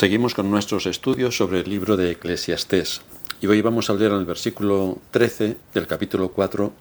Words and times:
Seguimos 0.00 0.32
con 0.32 0.50
nuestros 0.50 0.86
estudios 0.86 1.36
sobre 1.36 1.60
el 1.60 1.68
libro 1.68 1.94
de 1.94 2.12
Eclesiastés 2.12 3.02
y 3.42 3.46
hoy 3.48 3.60
vamos 3.60 3.90
a 3.90 3.92
leer 3.92 4.12
el 4.12 4.24
versículo 4.24 4.96
13 5.10 5.58
del 5.74 5.86
capítulo 5.86 6.30
4 6.30 6.72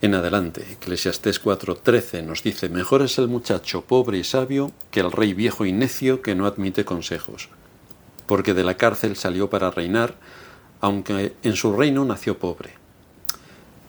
en 0.00 0.14
adelante. 0.16 0.66
Eclesiastés 0.72 1.40
4:13 1.40 2.24
nos 2.24 2.42
dice, 2.42 2.68
mejor 2.68 3.02
es 3.02 3.16
el 3.18 3.28
muchacho 3.28 3.82
pobre 3.82 4.18
y 4.18 4.24
sabio 4.24 4.72
que 4.90 4.98
el 4.98 5.12
rey 5.12 5.34
viejo 5.34 5.66
y 5.66 5.70
necio 5.70 6.20
que 6.20 6.34
no 6.34 6.46
admite 6.46 6.84
consejos, 6.84 7.48
porque 8.26 8.54
de 8.54 8.64
la 8.64 8.76
cárcel 8.76 9.14
salió 9.14 9.48
para 9.48 9.70
reinar, 9.70 10.16
aunque 10.80 11.34
en 11.44 11.54
su 11.54 11.72
reino 11.76 12.04
nació 12.04 12.38
pobre. 12.38 12.70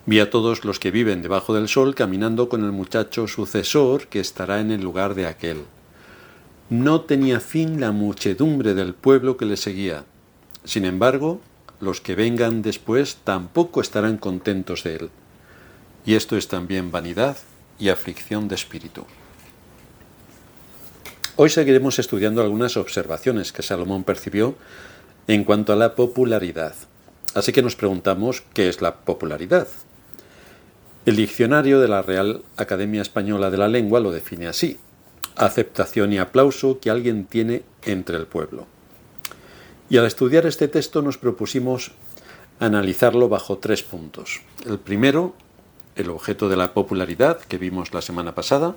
Vi 0.06 0.20
a 0.20 0.30
todos 0.30 0.64
los 0.64 0.78
que 0.78 0.92
viven 0.92 1.24
debajo 1.24 1.56
del 1.56 1.68
sol 1.68 1.96
caminando 1.96 2.50
con 2.50 2.64
el 2.64 2.72
muchacho 2.72 3.28
sucesor 3.28 4.06
que 4.10 4.20
estará 4.20 4.60
en 4.60 4.70
el 4.70 4.82
lugar 4.82 5.16
de 5.16 5.26
aquel 5.26 5.66
no 6.74 7.02
tenía 7.02 7.40
fin 7.40 7.80
la 7.80 7.92
muchedumbre 7.92 8.74
del 8.74 8.96
pueblo 8.96 9.38
que 9.38 9.46
le 9.46 9.58
seguía. 9.58 10.06
Sin 10.64 10.86
embargo, 10.86 11.40
los 11.80 12.02
que 12.02 12.16
vengan 12.16 12.64
después 12.64 13.18
tampoco 13.24 13.80
estarán 13.80 14.18
contentos 14.18 14.84
de 14.84 14.96
él. 14.96 15.10
Y 16.04 16.16
esto 16.16 16.36
es 16.36 16.48
también 16.48 16.90
vanidad 16.90 17.38
y 17.78 17.90
aflicción 17.90 18.48
de 18.48 18.56
espíritu. 18.56 19.06
Hoy 21.36 21.52
seguiremos 21.52 22.00
estudiando 22.00 22.42
algunas 22.42 22.76
observaciones 22.76 23.52
que 23.52 23.62
Salomón 23.62 24.04
percibió 24.04 24.56
en 25.28 25.44
cuanto 25.44 25.74
a 25.74 25.76
la 25.76 25.94
popularidad. 25.94 26.74
Así 27.36 27.52
que 27.52 27.62
nos 27.62 27.76
preguntamos 27.76 28.44
qué 28.54 28.68
es 28.68 28.82
la 28.82 28.96
popularidad. 28.96 29.68
El 31.06 31.18
diccionario 31.18 31.80
de 31.80 31.88
la 31.88 32.02
Real 32.02 32.42
Academia 32.58 33.04
Española 33.04 33.52
de 33.52 33.58
la 33.58 33.68
Lengua 33.68 34.00
lo 34.00 34.12
define 34.12 34.48
así 34.48 34.80
aceptación 35.36 36.14
y 36.14 36.18
aplauso 36.18 36.80
que 36.80 36.90
alguien 36.90 37.26
tiene 37.26 37.64
entre 37.84 38.18
el 38.18 38.28
pueblo. 38.28 38.66
Y 39.90 39.98
al 39.98 40.06
estudiar 40.06 40.46
este 40.46 40.68
texto 40.68 41.02
nos 41.02 41.18
propusimos 41.18 41.92
analizarlo 42.60 43.30
bajo 43.30 43.58
tres 43.58 43.84
puntos. 43.84 44.42
El 44.66 44.80
primero, 44.80 45.34
el 45.96 46.10
objeto 46.10 46.50
de 46.50 46.56
la 46.56 46.74
popularidad 46.74 47.40
que 47.40 47.58
vimos 47.58 47.94
la 47.94 48.02
semana 48.02 48.34
pasada. 48.34 48.76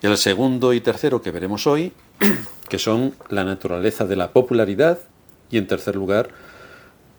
El 0.00 0.16
segundo 0.16 0.72
y 0.72 0.80
tercero 0.80 1.22
que 1.22 1.30
veremos 1.30 1.66
hoy, 1.66 1.92
que 2.68 2.78
son 2.78 3.14
la 3.28 3.44
naturaleza 3.44 4.04
de 4.04 4.16
la 4.16 4.32
popularidad. 4.32 4.98
Y 5.50 5.58
en 5.58 5.66
tercer 5.66 5.96
lugar, 5.96 6.30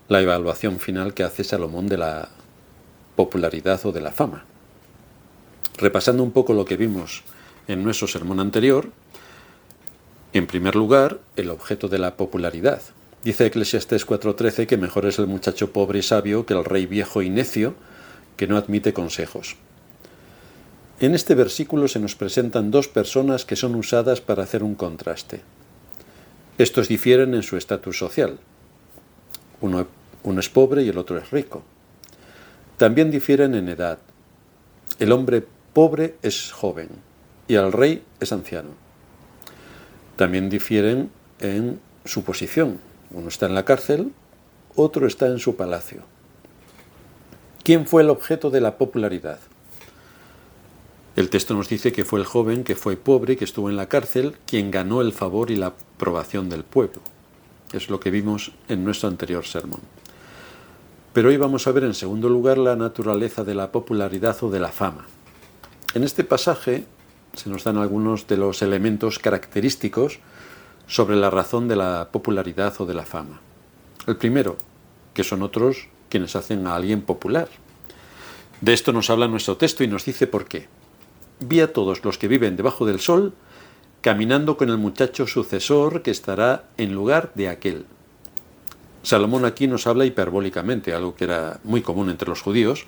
la 0.07 0.21
evaluación 0.21 0.79
final 0.79 1.13
que 1.13 1.23
hace 1.23 1.43
Salomón 1.43 1.87
de 1.87 1.97
la 1.97 2.29
popularidad 3.15 3.79
o 3.85 3.91
de 3.91 4.01
la 4.01 4.11
fama. 4.11 4.45
Repasando 5.77 6.23
un 6.23 6.31
poco 6.31 6.53
lo 6.53 6.65
que 6.65 6.77
vimos 6.77 7.23
en 7.67 7.83
nuestro 7.83 8.07
sermón 8.07 8.39
anterior, 8.39 8.89
en 10.33 10.47
primer 10.47 10.75
lugar, 10.75 11.19
el 11.35 11.51
objeto 11.51 11.87
de 11.87 11.99
la 11.99 12.17
popularidad. 12.17 12.81
Dice 13.23 13.45
Eclesiastés 13.45 14.05
4:13 14.05 14.65
que 14.65 14.77
mejor 14.77 15.05
es 15.05 15.19
el 15.19 15.27
muchacho 15.27 15.71
pobre 15.71 15.99
y 15.99 16.01
sabio 16.01 16.45
que 16.45 16.55
el 16.55 16.65
rey 16.65 16.87
viejo 16.87 17.21
y 17.21 17.29
necio 17.29 17.75
que 18.35 18.47
no 18.47 18.57
admite 18.57 18.93
consejos. 18.93 19.55
En 20.99 21.13
este 21.13 21.35
versículo 21.35 21.87
se 21.87 21.99
nos 21.99 22.15
presentan 22.15 22.71
dos 22.71 22.87
personas 22.87 23.45
que 23.45 23.55
son 23.55 23.75
usadas 23.75 24.21
para 24.21 24.43
hacer 24.43 24.63
un 24.63 24.75
contraste. 24.75 25.41
Estos 26.57 26.87
difieren 26.87 27.33
en 27.33 27.43
su 27.43 27.55
estatus 27.55 27.97
social. 27.97 28.39
Uno, 29.61 29.87
uno, 30.23 30.39
es 30.39 30.49
pobre 30.49 30.83
y 30.83 30.89
el 30.89 30.97
otro 30.97 31.17
es 31.17 31.31
rico. 31.31 31.63
También 32.77 33.11
difieren 33.11 33.55
en 33.55 33.69
edad. 33.69 33.99
El 34.99 35.11
hombre 35.11 35.45
pobre 35.73 36.15
es 36.21 36.51
joven, 36.51 36.89
y 37.47 37.55
al 37.55 37.71
rey 37.71 38.03
es 38.19 38.31
anciano. 38.31 38.69
También 40.15 40.49
difieren 40.49 41.11
en 41.39 41.79
su 42.05 42.23
posición. 42.23 42.79
Uno 43.11 43.27
está 43.27 43.45
en 43.45 43.55
la 43.55 43.65
cárcel, 43.65 44.13
otro 44.75 45.07
está 45.07 45.27
en 45.27 45.39
su 45.39 45.55
palacio. 45.55 46.03
¿Quién 47.63 47.87
fue 47.87 48.01
el 48.01 48.09
objeto 48.09 48.49
de 48.49 48.61
la 48.61 48.77
popularidad? 48.77 49.39
El 51.15 51.29
texto 51.29 51.53
nos 51.53 51.69
dice 51.69 51.91
que 51.91 52.05
fue 52.05 52.19
el 52.19 52.25
joven 52.25 52.63
que 52.63 52.75
fue 52.75 52.97
pobre, 52.97 53.37
que 53.37 53.45
estuvo 53.45 53.69
en 53.69 53.75
la 53.75 53.87
cárcel, 53.87 54.35
quien 54.47 54.71
ganó 54.71 55.01
el 55.01 55.13
favor 55.13 55.51
y 55.51 55.55
la 55.55 55.67
aprobación 55.67 56.49
del 56.49 56.63
pueblo. 56.63 57.01
Es 57.71 57.89
lo 57.89 57.99
que 57.99 58.11
vimos 58.11 58.51
en 58.67 58.83
nuestro 58.83 59.09
anterior 59.09 59.45
sermón. 59.45 59.81
Pero 61.13 61.29
hoy 61.29 61.37
vamos 61.37 61.67
a 61.67 61.71
ver 61.71 61.83
en 61.83 61.93
segundo 61.93 62.29
lugar 62.29 62.57
la 62.57 62.75
naturaleza 62.75 63.43
de 63.43 63.53
la 63.53 63.71
popularidad 63.71 64.35
o 64.41 64.49
de 64.49 64.59
la 64.59 64.69
fama. 64.69 65.05
En 65.93 66.03
este 66.03 66.23
pasaje 66.23 66.85
se 67.33 67.49
nos 67.49 67.63
dan 67.63 67.77
algunos 67.77 68.27
de 68.27 68.37
los 68.37 68.61
elementos 68.61 69.19
característicos 69.19 70.19
sobre 70.87 71.15
la 71.15 71.29
razón 71.29 71.67
de 71.67 71.75
la 71.75 72.09
popularidad 72.11 72.73
o 72.79 72.85
de 72.85 72.93
la 72.93 73.05
fama. 73.05 73.41
El 74.05 74.17
primero, 74.17 74.57
que 75.13 75.23
son 75.23 75.41
otros 75.41 75.87
quienes 76.09 76.35
hacen 76.35 76.67
a 76.67 76.75
alguien 76.75 77.01
popular. 77.01 77.47
De 78.61 78.73
esto 78.73 78.93
nos 78.93 79.09
habla 79.09 79.27
nuestro 79.27 79.57
texto 79.57 79.83
y 79.83 79.87
nos 79.87 80.05
dice 80.05 80.27
por 80.27 80.45
qué. 80.45 80.67
Vi 81.39 81.59
a 81.59 81.73
todos 81.73 82.05
los 82.05 82.17
que 82.17 82.27
viven 82.27 82.55
debajo 82.55 82.85
del 82.85 82.99
sol 82.99 83.33
caminando 84.01 84.57
con 84.57 84.69
el 84.69 84.77
muchacho 84.77 85.27
sucesor 85.27 86.01
que 86.01 86.11
estará 86.11 86.65
en 86.77 86.93
lugar 86.93 87.31
de 87.35 87.47
aquel. 87.47 87.85
Salomón 89.01 89.45
aquí 89.45 89.65
nos 89.65 89.87
habla 89.87 90.05
hiperbólicamente, 90.05 90.93
algo 90.93 91.15
que 91.15 91.23
era 91.23 91.59
muy 91.63 91.81
común 91.81 92.09
entre 92.09 92.27
los 92.27 92.41
judíos, 92.41 92.85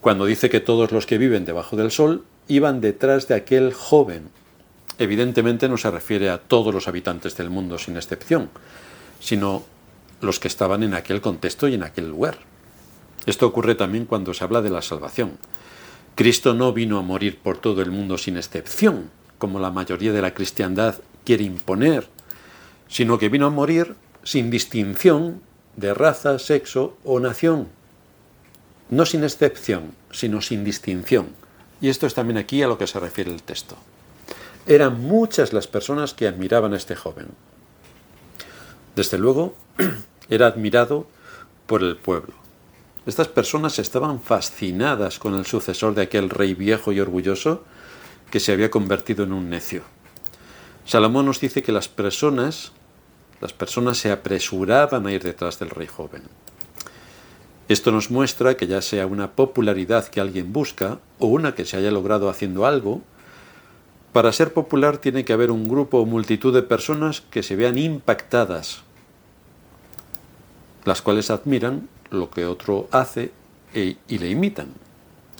cuando 0.00 0.26
dice 0.26 0.50
que 0.50 0.60
todos 0.60 0.92
los 0.92 1.06
que 1.06 1.18
viven 1.18 1.44
debajo 1.44 1.76
del 1.76 1.90
sol 1.90 2.24
iban 2.48 2.80
detrás 2.80 3.28
de 3.28 3.34
aquel 3.34 3.72
joven. 3.72 4.30
Evidentemente 4.98 5.68
no 5.68 5.76
se 5.76 5.90
refiere 5.90 6.30
a 6.30 6.38
todos 6.38 6.74
los 6.74 6.88
habitantes 6.88 7.36
del 7.36 7.50
mundo 7.50 7.78
sin 7.78 7.96
excepción, 7.96 8.50
sino 9.20 9.64
los 10.20 10.38
que 10.38 10.48
estaban 10.48 10.82
en 10.82 10.94
aquel 10.94 11.20
contexto 11.20 11.68
y 11.68 11.74
en 11.74 11.82
aquel 11.82 12.08
lugar. 12.08 12.38
Esto 13.26 13.46
ocurre 13.46 13.74
también 13.74 14.06
cuando 14.06 14.34
se 14.34 14.44
habla 14.44 14.62
de 14.62 14.70
la 14.70 14.82
salvación. 14.82 15.38
Cristo 16.14 16.54
no 16.54 16.72
vino 16.72 16.98
a 16.98 17.02
morir 17.02 17.38
por 17.38 17.58
todo 17.58 17.82
el 17.82 17.90
mundo 17.90 18.18
sin 18.18 18.36
excepción, 18.36 19.10
como 19.38 19.60
la 19.60 19.70
mayoría 19.70 20.12
de 20.12 20.22
la 20.22 20.34
cristiandad 20.34 20.96
quiere 21.24 21.44
imponer, 21.44 22.08
sino 22.88 23.18
que 23.18 23.28
vino 23.28 23.46
a 23.46 23.50
morir 23.50 23.94
sin 24.22 24.50
distinción 24.50 25.40
de 25.76 25.94
raza, 25.94 26.38
sexo 26.38 26.96
o 27.04 27.18
nación. 27.18 27.68
No 28.90 29.06
sin 29.06 29.24
excepción, 29.24 29.94
sino 30.10 30.42
sin 30.42 30.64
distinción. 30.64 31.28
Y 31.82 31.88
esto 31.88 32.06
es 32.06 32.14
también 32.14 32.38
aquí 32.38 32.62
a 32.62 32.68
lo 32.68 32.78
que 32.78 32.86
se 32.86 33.00
refiere 33.00 33.30
el 33.30 33.42
texto. 33.42 33.76
Eran 34.66 35.00
muchas 35.00 35.52
las 35.52 35.66
personas 35.66 36.14
que 36.14 36.28
admiraban 36.28 36.72
a 36.72 36.76
este 36.76 36.94
joven. 36.94 37.26
Desde 38.94 39.18
luego, 39.18 39.54
era 40.30 40.46
admirado 40.46 41.08
por 41.66 41.82
el 41.82 41.96
pueblo. 41.96 42.34
Estas 43.04 43.26
personas 43.26 43.80
estaban 43.80 44.20
fascinadas 44.20 45.18
con 45.18 45.34
el 45.34 45.44
sucesor 45.44 45.96
de 45.96 46.02
aquel 46.02 46.30
rey 46.30 46.54
viejo 46.54 46.92
y 46.92 47.00
orgulloso 47.00 47.64
que 48.30 48.38
se 48.38 48.52
había 48.52 48.70
convertido 48.70 49.24
en 49.24 49.32
un 49.32 49.50
necio. 49.50 49.82
Salomón 50.84 51.26
nos 51.26 51.40
dice 51.40 51.64
que 51.64 51.72
las 51.72 51.88
personas, 51.88 52.70
las 53.40 53.52
personas 53.52 53.98
se 53.98 54.12
apresuraban 54.12 55.04
a 55.06 55.12
ir 55.12 55.24
detrás 55.24 55.58
del 55.58 55.70
rey 55.70 55.88
joven. 55.88 56.22
Esto 57.68 57.92
nos 57.92 58.10
muestra 58.10 58.56
que 58.56 58.66
ya 58.66 58.82
sea 58.82 59.06
una 59.06 59.32
popularidad 59.32 60.08
que 60.08 60.20
alguien 60.20 60.52
busca 60.52 60.98
o 61.18 61.26
una 61.26 61.54
que 61.54 61.64
se 61.64 61.76
haya 61.76 61.90
logrado 61.90 62.28
haciendo 62.28 62.66
algo, 62.66 63.02
para 64.12 64.32
ser 64.32 64.52
popular 64.52 64.98
tiene 64.98 65.24
que 65.24 65.32
haber 65.32 65.50
un 65.50 65.68
grupo 65.68 65.98
o 65.98 66.06
multitud 66.06 66.52
de 66.52 66.62
personas 66.62 67.22
que 67.22 67.42
se 67.42 67.56
vean 67.56 67.78
impactadas, 67.78 68.82
las 70.84 71.00
cuales 71.00 71.30
admiran 71.30 71.88
lo 72.10 72.30
que 72.30 72.44
otro 72.44 72.88
hace 72.90 73.32
e, 73.72 73.96
y 74.08 74.18
le 74.18 74.28
imitan. 74.28 74.68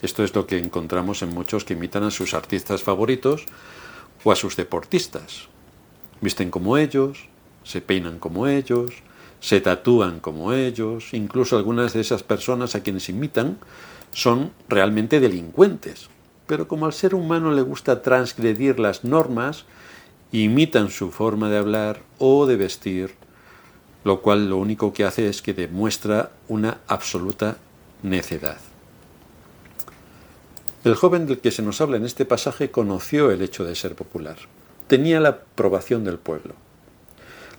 Esto 0.01 0.23
es 0.23 0.33
lo 0.33 0.47
que 0.47 0.57
encontramos 0.57 1.21
en 1.21 1.29
muchos 1.29 1.65
que 1.65 1.73
imitan 1.73 2.03
a 2.03 2.11
sus 2.11 2.33
artistas 2.33 2.81
favoritos 2.81 3.45
o 4.23 4.31
a 4.31 4.35
sus 4.35 4.55
deportistas. 4.55 5.49
Visten 6.19 6.49
como 6.49 6.77
ellos, 6.77 7.29
se 7.63 7.79
peinan 7.79 8.17
como 8.17 8.47
ellos, 8.47 8.91
se 9.43 9.59
tatúan 9.59 10.21
como 10.21 10.53
ellos, 10.53 11.13
incluso 11.13 11.57
algunas 11.57 11.91
de 11.91 11.99
esas 11.99 12.23
personas 12.23 12.75
a 12.75 12.79
quienes 12.81 13.09
imitan 13.09 13.57
son 14.13 14.53
realmente 14.69 15.19
delincuentes. 15.19 16.07
Pero 16.47 16.69
como 16.69 16.85
al 16.85 16.93
ser 16.93 17.13
humano 17.13 17.51
le 17.51 17.61
gusta 17.61 18.01
transgredir 18.01 18.79
las 18.79 19.03
normas, 19.03 19.65
imitan 20.31 20.89
su 20.89 21.11
forma 21.11 21.49
de 21.49 21.57
hablar 21.57 21.99
o 22.19 22.45
de 22.45 22.55
vestir, 22.55 23.15
lo 24.05 24.21
cual 24.21 24.49
lo 24.49 24.55
único 24.55 24.93
que 24.93 25.03
hace 25.03 25.27
es 25.27 25.41
que 25.41 25.53
demuestra 25.53 26.31
una 26.47 26.77
absoluta 26.87 27.57
necedad. 28.01 28.59
El 30.85 30.95
joven 30.95 31.27
del 31.27 31.39
que 31.39 31.51
se 31.51 31.63
nos 31.63 31.81
habla 31.81 31.97
en 31.97 32.05
este 32.05 32.23
pasaje 32.23 32.71
conoció 32.71 33.29
el 33.29 33.41
hecho 33.41 33.65
de 33.65 33.75
ser 33.75 33.93
popular. 33.93 34.37
Tenía 34.87 35.19
la 35.19 35.29
aprobación 35.29 36.05
del 36.05 36.17
pueblo. 36.17 36.62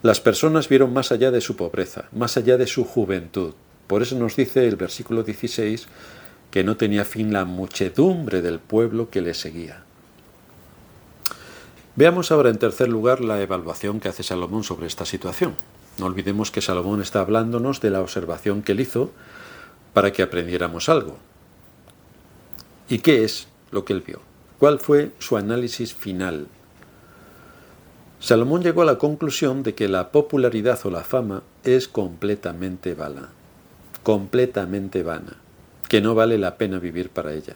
Las 0.04 0.20
personas 0.20 0.68
vieron 0.68 0.92
más 0.92 1.12
allá 1.12 1.30
de 1.30 1.40
su 1.40 1.56
pobreza, 1.56 2.10
más 2.12 2.36
allá 2.36 2.58
de 2.58 2.66
su 2.66 2.84
juventud. 2.84 3.54
Por 3.86 4.02
eso 4.02 4.18
nos 4.18 4.36
dice 4.36 4.68
el 4.68 4.76
versículo 4.76 5.22
16 5.22 5.86
que 6.50 6.62
no 6.62 6.76
tenía 6.76 7.06
fin 7.06 7.32
la 7.32 7.46
muchedumbre 7.46 8.42
del 8.42 8.58
pueblo 8.58 9.08
que 9.08 9.22
le 9.22 9.32
seguía. 9.32 9.82
Veamos 11.96 12.30
ahora 12.30 12.50
en 12.50 12.58
tercer 12.58 12.90
lugar 12.90 13.22
la 13.22 13.40
evaluación 13.40 13.98
que 13.98 14.10
hace 14.10 14.22
Salomón 14.22 14.62
sobre 14.62 14.88
esta 14.88 15.06
situación. 15.06 15.54
No 15.96 16.04
olvidemos 16.04 16.50
que 16.50 16.60
Salomón 16.60 17.00
está 17.00 17.20
hablándonos 17.20 17.80
de 17.80 17.88
la 17.88 18.02
observación 18.02 18.60
que 18.60 18.72
él 18.72 18.80
hizo 18.80 19.10
para 19.94 20.12
que 20.12 20.22
aprendiéramos 20.22 20.90
algo. 20.90 21.16
¿Y 22.90 22.98
qué 22.98 23.24
es 23.24 23.48
lo 23.70 23.86
que 23.86 23.94
él 23.94 24.02
vio? 24.06 24.20
¿Cuál 24.58 24.80
fue 24.80 25.12
su 25.18 25.38
análisis 25.38 25.94
final? 25.94 26.48
Salomón 28.24 28.62
llegó 28.62 28.80
a 28.80 28.86
la 28.86 28.96
conclusión 28.96 29.62
de 29.62 29.74
que 29.74 29.86
la 29.86 30.10
popularidad 30.10 30.80
o 30.84 30.90
la 30.90 31.04
fama 31.04 31.42
es 31.62 31.88
completamente 31.88 32.94
vana, 32.94 33.28
completamente 34.02 35.02
vana, 35.02 35.36
que 35.90 36.00
no 36.00 36.14
vale 36.14 36.38
la 36.38 36.56
pena 36.56 36.78
vivir 36.78 37.10
para 37.10 37.34
ella. 37.34 37.54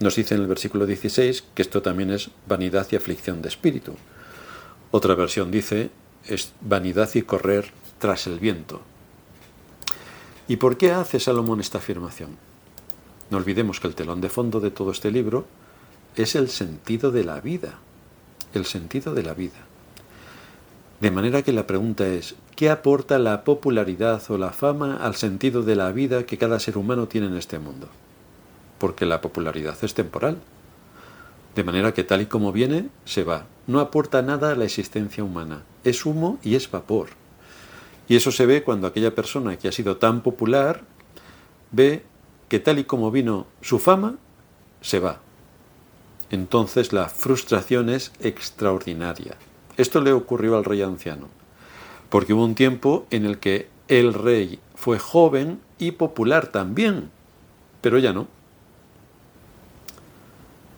Nos 0.00 0.16
dice 0.16 0.34
en 0.34 0.42
el 0.42 0.48
versículo 0.48 0.84
16 0.84 1.44
que 1.54 1.62
esto 1.62 1.80
también 1.80 2.10
es 2.10 2.28
vanidad 2.46 2.86
y 2.90 2.96
aflicción 2.96 3.40
de 3.40 3.48
espíritu. 3.48 3.94
Otra 4.90 5.14
versión 5.14 5.50
dice 5.50 5.88
es 6.26 6.52
vanidad 6.60 7.08
y 7.14 7.22
correr 7.22 7.70
tras 7.98 8.26
el 8.26 8.38
viento. 8.38 8.82
¿Y 10.46 10.56
por 10.56 10.76
qué 10.76 10.92
hace 10.92 11.20
Salomón 11.20 11.60
esta 11.60 11.78
afirmación? 11.78 12.36
No 13.30 13.38
olvidemos 13.38 13.80
que 13.80 13.88
el 13.88 13.94
telón 13.94 14.20
de 14.20 14.28
fondo 14.28 14.60
de 14.60 14.70
todo 14.70 14.90
este 14.90 15.10
libro 15.10 15.46
es 16.16 16.34
el 16.34 16.50
sentido 16.50 17.12
de 17.12 17.24
la 17.24 17.40
vida, 17.40 17.78
el 18.52 18.66
sentido 18.66 19.14
de 19.14 19.22
la 19.22 19.32
vida. 19.32 19.66
De 21.00 21.10
manera 21.10 21.42
que 21.42 21.52
la 21.52 21.66
pregunta 21.66 22.06
es, 22.06 22.36
¿qué 22.54 22.70
aporta 22.70 23.18
la 23.18 23.44
popularidad 23.44 24.22
o 24.30 24.38
la 24.38 24.50
fama 24.50 24.96
al 24.96 25.14
sentido 25.14 25.62
de 25.62 25.76
la 25.76 25.92
vida 25.92 26.24
que 26.24 26.38
cada 26.38 26.58
ser 26.58 26.78
humano 26.78 27.06
tiene 27.06 27.26
en 27.26 27.36
este 27.36 27.58
mundo? 27.58 27.88
Porque 28.78 29.04
la 29.04 29.20
popularidad 29.20 29.76
es 29.82 29.92
temporal. 29.92 30.38
De 31.54 31.64
manera 31.64 31.92
que 31.92 32.04
tal 32.04 32.22
y 32.22 32.26
como 32.26 32.50
viene, 32.50 32.88
se 33.04 33.24
va. 33.24 33.44
No 33.66 33.80
aporta 33.80 34.22
nada 34.22 34.52
a 34.52 34.54
la 34.54 34.64
existencia 34.64 35.22
humana. 35.22 35.62
Es 35.84 36.06
humo 36.06 36.38
y 36.42 36.54
es 36.54 36.70
vapor. 36.70 37.08
Y 38.08 38.16
eso 38.16 38.32
se 38.32 38.46
ve 38.46 38.62
cuando 38.62 38.86
aquella 38.86 39.14
persona 39.14 39.56
que 39.58 39.68
ha 39.68 39.72
sido 39.72 39.98
tan 39.98 40.22
popular 40.22 40.82
ve 41.72 42.04
que 42.48 42.58
tal 42.58 42.78
y 42.78 42.84
como 42.84 43.10
vino 43.10 43.46
su 43.60 43.78
fama, 43.78 44.16
se 44.80 44.98
va. 44.98 45.20
Entonces 46.30 46.92
la 46.92 47.08
frustración 47.08 47.90
es 47.90 48.12
extraordinaria. 48.20 49.36
Esto 49.76 50.00
le 50.00 50.12
ocurrió 50.12 50.56
al 50.56 50.64
rey 50.64 50.82
anciano, 50.82 51.28
porque 52.08 52.32
hubo 52.32 52.44
un 52.44 52.54
tiempo 52.54 53.06
en 53.10 53.24
el 53.26 53.38
que 53.38 53.68
el 53.88 54.14
rey 54.14 54.58
fue 54.74 54.98
joven 54.98 55.60
y 55.78 55.92
popular 55.92 56.48
también, 56.48 57.10
pero 57.80 57.98
ya 57.98 58.12
no. 58.12 58.28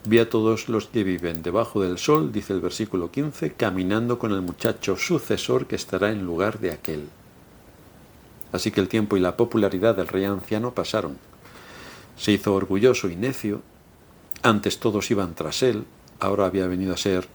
Vi 0.05 0.19
a 0.19 0.29
todos 0.29 0.69
los 0.69 0.87
que 0.87 1.03
viven 1.03 1.43
debajo 1.43 1.81
del 1.81 1.97
sol, 1.97 2.31
dice 2.31 2.53
el 2.53 2.61
versículo 2.61 3.11
15, 3.11 3.53
caminando 3.53 4.17
con 4.17 4.31
el 4.31 4.41
muchacho 4.41 4.95
sucesor 4.95 5.67
que 5.67 5.75
estará 5.75 6.11
en 6.11 6.25
lugar 6.25 6.59
de 6.59 6.71
aquel. 6.71 7.09
Así 8.51 8.71
que 8.71 8.81
el 8.81 8.87
tiempo 8.87 9.17
y 9.17 9.19
la 9.19 9.37
popularidad 9.37 9.95
del 9.95 10.07
rey 10.07 10.25
anciano 10.25 10.73
pasaron. 10.73 11.17
Se 12.17 12.31
hizo 12.31 12.53
orgulloso 12.53 13.09
y 13.09 13.15
necio, 13.15 13.61
antes 14.41 14.79
todos 14.79 15.11
iban 15.11 15.35
tras 15.35 15.63
él, 15.63 15.85
ahora 16.19 16.45
había 16.45 16.67
venido 16.67 16.93
a 16.93 16.97
ser 16.97 17.27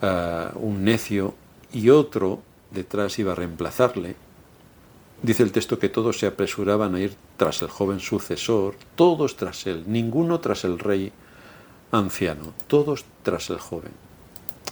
un 0.00 0.84
necio 0.84 1.34
y 1.72 1.90
otro 1.90 2.40
detrás 2.70 3.18
iba 3.18 3.32
a 3.32 3.36
reemplazarle. 3.36 4.16
Dice 5.22 5.42
el 5.42 5.52
texto 5.52 5.78
que 5.78 5.88
todos 5.88 6.18
se 6.18 6.26
apresuraban 6.26 6.94
a 6.94 7.00
ir 7.00 7.14
tras 7.36 7.62
el 7.62 7.68
joven 7.68 8.00
sucesor, 8.00 8.74
todos 8.94 9.36
tras 9.36 9.66
él, 9.66 9.84
ninguno 9.86 10.40
tras 10.40 10.64
el 10.64 10.78
rey 10.78 11.12
anciano, 11.90 12.52
todos 12.66 13.04
tras 13.22 13.48
el 13.50 13.58
joven. 13.58 13.92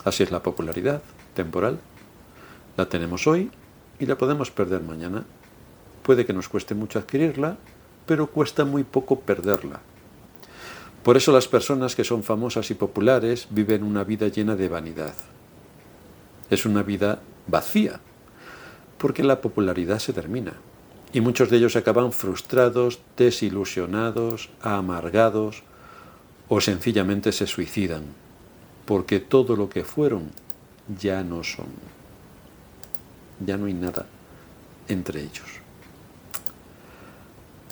Así 0.04 0.22
es 0.22 0.30
la 0.30 0.42
popularidad 0.42 1.02
temporal. 1.34 1.80
La 2.76 2.88
tenemos 2.88 3.26
hoy 3.26 3.50
y 3.98 4.06
la 4.06 4.18
podemos 4.18 4.50
perder 4.50 4.82
mañana. 4.82 5.24
Puede 6.02 6.26
que 6.26 6.34
nos 6.34 6.48
cueste 6.48 6.74
mucho 6.74 6.98
adquirirla, 6.98 7.56
pero 8.04 8.26
cuesta 8.26 8.64
muy 8.64 8.84
poco 8.84 9.20
perderla. 9.20 9.80
Por 11.04 11.18
eso 11.18 11.32
las 11.32 11.48
personas 11.48 11.94
que 11.94 12.02
son 12.02 12.22
famosas 12.22 12.70
y 12.70 12.74
populares 12.74 13.48
viven 13.50 13.82
una 13.82 14.04
vida 14.04 14.28
llena 14.28 14.56
de 14.56 14.70
vanidad. 14.70 15.14
Es 16.48 16.64
una 16.64 16.82
vida 16.82 17.20
vacía, 17.46 18.00
porque 18.96 19.22
la 19.22 19.42
popularidad 19.42 19.98
se 19.98 20.14
termina. 20.14 20.54
Y 21.12 21.20
muchos 21.20 21.50
de 21.50 21.58
ellos 21.58 21.76
acaban 21.76 22.10
frustrados, 22.10 23.00
desilusionados, 23.18 24.48
amargados 24.62 25.62
o 26.48 26.62
sencillamente 26.62 27.32
se 27.32 27.46
suicidan, 27.46 28.04
porque 28.86 29.20
todo 29.20 29.56
lo 29.56 29.68
que 29.68 29.84
fueron 29.84 30.30
ya 30.98 31.22
no 31.22 31.44
son. 31.44 31.66
Ya 33.44 33.58
no 33.58 33.66
hay 33.66 33.74
nada 33.74 34.06
entre 34.88 35.20
ellos. 35.20 35.60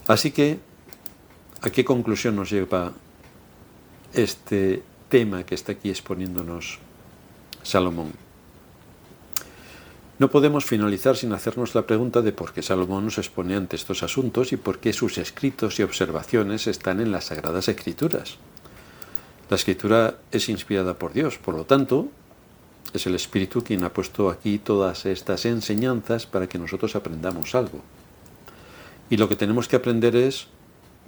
Así 0.06 0.32
que, 0.32 0.58
¿a 1.62 1.70
qué 1.70 1.82
conclusión 1.82 2.37
nos 2.37 2.50
lleva 2.50 2.93
este 4.14 4.82
tema 5.09 5.44
que 5.44 5.55
está 5.55 5.73
aquí 5.73 5.91
exponiéndonos 5.91 6.79
Salomón. 7.62 8.12
No 10.19 10.31
podemos 10.31 10.64
finalizar 10.64 11.17
sin 11.17 11.32
hacernos 11.32 11.75
la 11.75 11.87
pregunta 11.87 12.23
de 12.23 12.32
por 12.32 12.53
qué 12.53 12.62
Salomón 12.62 13.06
nos 13.06 13.19
expone 13.19 13.56
ante 13.56 13.76
estos 13.76 14.03
asuntos 14.03 14.53
y 14.53 14.56
por 14.56 14.79
qué 14.79 14.93
sus 14.93 15.19
escritos 15.19 15.81
y 15.81 15.82
observaciones 15.82 16.67
están 16.67 17.00
en 17.00 17.11
las 17.11 17.25
Sagradas 17.25 17.69
Escrituras. 17.69 18.37
La 19.50 19.56
escritura 19.56 20.19
es 20.31 20.49
inspirada 20.49 20.94
por 20.94 21.12
Dios, 21.12 21.38
por 21.38 21.55
lo 21.55 21.64
tanto, 21.64 22.09
es 22.93 23.06
el 23.06 23.14
Espíritu 23.14 23.64
quien 23.64 23.85
ha 23.85 23.93
puesto 23.93 24.31
aquí 24.31 24.59
todas 24.59 25.06
estas 25.06 25.44
enseñanzas 25.44 26.26
para 26.26 26.47
que 26.47 26.59
nosotros 26.59 26.94
aprendamos 26.94 27.55
algo. 27.55 27.81
Y 29.11 29.17
lo 29.17 29.29
que 29.29 29.37
tenemos 29.37 29.67
que 29.67 29.76
aprender 29.76 30.14
es 30.14 30.47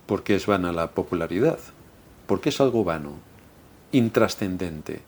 por 0.07 0.25
qué 0.25 0.35
es 0.35 0.47
vana 0.47 0.73
la 0.73 0.91
popularidad, 0.91 1.59
porque 2.27 2.49
es 2.49 2.61
algo 2.61 2.85
vano, 2.85 3.13
intrascendente. 3.93 5.01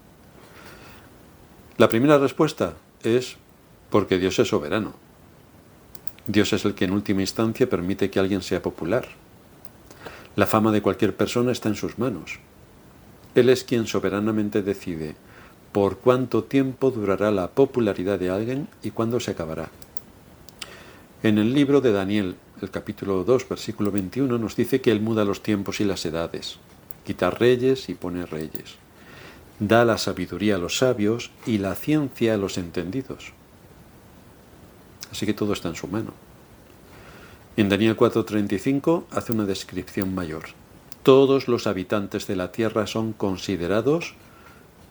La 1.78 1.88
primera 1.88 2.18
respuesta 2.18 2.74
es 3.02 3.36
porque 3.90 4.18
Dios 4.18 4.38
es 4.38 4.48
soberano. 4.48 4.94
Dios 6.26 6.52
es 6.52 6.64
el 6.64 6.74
que 6.74 6.86
en 6.86 6.92
última 6.92 7.20
instancia 7.20 7.68
permite 7.68 8.10
que 8.10 8.18
alguien 8.18 8.42
sea 8.42 8.62
popular. 8.62 9.06
La 10.34 10.46
fama 10.46 10.72
de 10.72 10.82
cualquier 10.82 11.16
persona 11.16 11.52
está 11.52 11.68
en 11.68 11.76
sus 11.76 11.98
manos. 11.98 12.40
Él 13.34 13.48
es 13.48 13.64
quien 13.64 13.86
soberanamente 13.86 14.62
decide 14.62 15.14
por 15.72 15.98
cuánto 15.98 16.44
tiempo 16.44 16.90
durará 16.90 17.30
la 17.30 17.48
popularidad 17.48 18.18
de 18.18 18.30
alguien 18.30 18.68
y 18.82 18.90
cuándo 18.90 19.20
se 19.20 19.32
acabará. 19.32 19.68
En 21.22 21.38
el 21.38 21.52
libro 21.52 21.80
de 21.80 21.92
Daniel, 21.92 22.36
el 22.62 22.70
capítulo 22.70 23.24
2, 23.24 23.48
versículo 23.48 23.90
21, 23.90 24.38
nos 24.38 24.56
dice 24.56 24.80
que 24.80 24.90
Él 24.90 25.00
muda 25.00 25.24
los 25.24 25.42
tiempos 25.42 25.80
y 25.80 25.84
las 25.84 26.04
edades 26.06 26.58
quita 27.06 27.30
reyes 27.30 27.88
y 27.88 27.94
pone 27.94 28.26
reyes. 28.26 28.74
Da 29.58 29.86
la 29.86 29.96
sabiduría 29.96 30.56
a 30.56 30.58
los 30.58 30.76
sabios 30.76 31.30
y 31.46 31.56
la 31.58 31.74
ciencia 31.74 32.34
a 32.34 32.36
los 32.36 32.58
entendidos. 32.58 33.32
Así 35.10 35.24
que 35.24 35.32
todo 35.32 35.54
está 35.54 35.68
en 35.68 35.76
su 35.76 35.86
mano. 35.86 36.12
En 37.56 37.70
Daniel 37.70 37.96
4:35 37.96 39.04
hace 39.10 39.32
una 39.32 39.46
descripción 39.46 40.14
mayor. 40.14 40.44
Todos 41.02 41.48
los 41.48 41.66
habitantes 41.66 42.26
de 42.26 42.36
la 42.36 42.52
tierra 42.52 42.86
son 42.86 43.14
considerados 43.14 44.14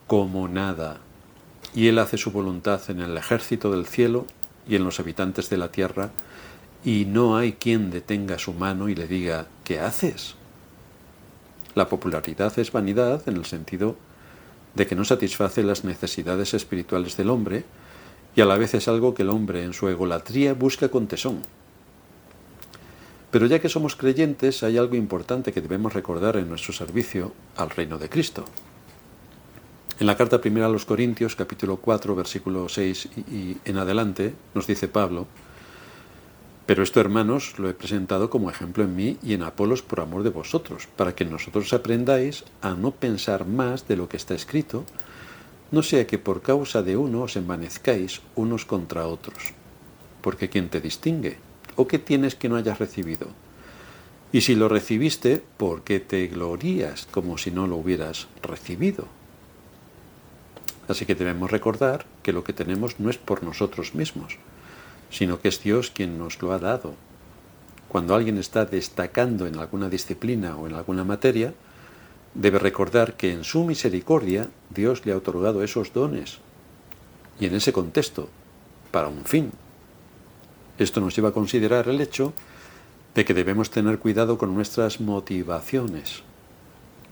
como 0.06 0.48
nada, 0.48 0.98
y 1.74 1.88
Él 1.88 1.98
hace 1.98 2.16
su 2.16 2.30
voluntad 2.30 2.80
en 2.88 3.00
el 3.00 3.16
ejército 3.16 3.70
del 3.70 3.86
cielo 3.86 4.26
y 4.66 4.76
en 4.76 4.84
los 4.84 4.98
habitantes 4.98 5.50
de 5.50 5.58
la 5.58 5.70
tierra, 5.70 6.10
y 6.84 7.04
no 7.04 7.36
hay 7.36 7.52
quien 7.52 7.90
detenga 7.90 8.38
su 8.38 8.52
mano 8.52 8.88
y 8.88 8.94
le 8.94 9.06
diga, 9.06 9.46
¿qué 9.62 9.78
haces? 9.80 10.36
La 11.76 11.90
popularidad 11.90 12.58
es 12.58 12.72
vanidad 12.72 13.28
en 13.28 13.36
el 13.36 13.44
sentido 13.44 13.96
de 14.74 14.86
que 14.86 14.96
no 14.96 15.04
satisface 15.04 15.62
las 15.62 15.84
necesidades 15.84 16.54
espirituales 16.54 17.18
del 17.18 17.28
hombre 17.28 17.64
y 18.34 18.40
a 18.40 18.46
la 18.46 18.56
vez 18.56 18.72
es 18.72 18.88
algo 18.88 19.12
que 19.12 19.24
el 19.24 19.28
hombre 19.28 19.62
en 19.62 19.74
su 19.74 19.86
egolatría 19.86 20.54
busca 20.54 20.88
con 20.88 21.06
tesón. 21.06 21.42
Pero 23.30 23.44
ya 23.44 23.58
que 23.58 23.68
somos 23.68 23.94
creyentes 23.94 24.62
hay 24.62 24.78
algo 24.78 24.96
importante 24.96 25.52
que 25.52 25.60
debemos 25.60 25.92
recordar 25.92 26.38
en 26.38 26.48
nuestro 26.48 26.72
servicio 26.72 27.34
al 27.56 27.68
reino 27.68 27.98
de 27.98 28.08
Cristo. 28.08 28.46
En 30.00 30.06
la 30.06 30.16
carta 30.16 30.40
primera 30.40 30.66
a 30.66 30.70
los 30.70 30.86
Corintios, 30.86 31.36
capítulo 31.36 31.76
4, 31.76 32.16
versículo 32.16 32.70
6 32.70 33.08
y, 33.30 33.58
en 33.66 33.76
adelante, 33.76 34.34
nos 34.54 34.66
dice 34.66 34.88
Pablo, 34.88 35.26
pero 36.66 36.82
esto, 36.82 37.00
hermanos, 37.00 37.58
lo 37.58 37.70
he 37.70 37.74
presentado 37.74 38.28
como 38.28 38.50
ejemplo 38.50 38.82
en 38.82 38.96
mí 38.96 39.18
y 39.22 39.34
en 39.34 39.42
Apolos 39.42 39.82
por 39.82 40.00
amor 40.00 40.24
de 40.24 40.30
vosotros, 40.30 40.88
para 40.96 41.14
que 41.14 41.24
nosotros 41.24 41.72
aprendáis 41.72 42.42
a 42.60 42.74
no 42.74 42.90
pensar 42.90 43.46
más 43.46 43.86
de 43.86 43.96
lo 43.96 44.08
que 44.08 44.16
está 44.16 44.34
escrito, 44.34 44.84
no 45.70 45.82
sea 45.82 46.08
que 46.08 46.18
por 46.18 46.42
causa 46.42 46.82
de 46.82 46.96
uno 46.96 47.22
os 47.22 47.36
envanezcáis 47.36 48.20
unos 48.34 48.64
contra 48.64 49.06
otros. 49.06 49.54
Porque 50.22 50.48
¿quién 50.48 50.68
te 50.68 50.80
distingue? 50.80 51.38
¿O 51.76 51.86
qué 51.86 52.00
tienes 52.00 52.34
que 52.34 52.48
no 52.48 52.56
hayas 52.56 52.80
recibido? 52.80 53.28
Y 54.32 54.40
si 54.40 54.56
lo 54.56 54.68
recibiste, 54.68 55.42
¿por 55.56 55.82
qué 55.82 56.00
te 56.00 56.26
glorías 56.26 57.06
como 57.12 57.38
si 57.38 57.52
no 57.52 57.68
lo 57.68 57.76
hubieras 57.76 58.26
recibido? 58.42 59.06
Así 60.88 61.06
que 61.06 61.14
debemos 61.14 61.50
recordar 61.50 62.06
que 62.24 62.32
lo 62.32 62.42
que 62.42 62.52
tenemos 62.52 62.98
no 62.98 63.08
es 63.08 63.18
por 63.18 63.44
nosotros 63.44 63.94
mismos, 63.94 64.38
sino 65.10 65.40
que 65.40 65.48
es 65.48 65.62
Dios 65.62 65.90
quien 65.90 66.18
nos 66.18 66.40
lo 66.42 66.52
ha 66.52 66.58
dado. 66.58 66.94
Cuando 67.88 68.14
alguien 68.14 68.38
está 68.38 68.64
destacando 68.64 69.46
en 69.46 69.56
alguna 69.56 69.88
disciplina 69.88 70.56
o 70.56 70.66
en 70.66 70.74
alguna 70.74 71.04
materia, 71.04 71.54
debe 72.34 72.58
recordar 72.58 73.14
que 73.14 73.32
en 73.32 73.44
su 73.44 73.64
misericordia 73.64 74.50
Dios 74.70 75.06
le 75.06 75.12
ha 75.12 75.16
otorgado 75.16 75.62
esos 75.62 75.92
dones. 75.92 76.38
Y 77.40 77.46
en 77.46 77.54
ese 77.54 77.72
contexto, 77.72 78.28
para 78.90 79.08
un 79.08 79.24
fin. 79.24 79.52
Esto 80.78 81.00
nos 81.00 81.14
lleva 81.16 81.30
a 81.30 81.32
considerar 81.32 81.88
el 81.88 82.00
hecho 82.00 82.32
de 83.14 83.24
que 83.24 83.34
debemos 83.34 83.70
tener 83.70 83.98
cuidado 83.98 84.36
con 84.36 84.54
nuestras 84.54 85.00
motivaciones. 85.00 86.22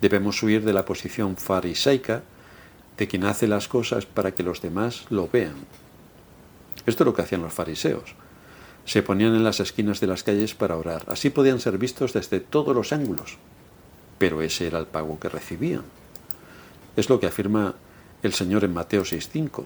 Debemos 0.03 0.43
huir 0.43 0.65
de 0.65 0.75
la 0.75 0.85
posición 0.85 1.37
farisaica 1.37 2.23
de 2.99 3.09
quien 3.09 3.25
hace 3.25 3.47
las 3.47 3.69
cosas 3.69 4.05
para 4.05 4.35
que 4.35 4.43
los 4.43 4.61
demás 4.61 5.07
lo 5.09 5.29
vean. 5.29 5.55
Esto 6.87 7.03
es 7.03 7.07
lo 7.07 7.15
que 7.15 7.23
hacían 7.23 7.43
los 7.43 7.53
fariseos. 7.53 8.15
Se 8.85 9.03
ponían 9.03 9.35
en 9.35 9.45
las 9.45 9.61
esquinas 9.61 10.01
de 10.01 10.07
las 10.07 10.23
calles 10.23 10.55
para 10.55 10.77
orar. 10.77 11.05
Así 11.09 11.31
podían 11.31 11.61
ser 11.61 11.79
vistos 11.79 12.13
desde 12.13 12.41
todos 12.41 12.75
los 12.75 12.93
ángulos. 12.93 13.39
Pero 14.19 14.43
ese 14.43 14.67
era 14.67 14.79
el 14.79 14.87
pago 14.87 15.19
que 15.19 15.31
recibían. 15.31 15.85
Es 16.97 17.09
lo 17.09 17.19
que 17.19 17.27
afirma 17.27 17.75
el 18.23 18.35
Señor 18.35 18.65
en 18.65 18.75
Mateo 18.75 19.03
6.5. 19.03 19.65